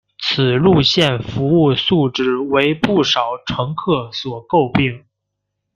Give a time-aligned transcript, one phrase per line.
[0.17, 1.77] 此路线服务质
[2.35, 5.05] 素为不少乘客所诟病。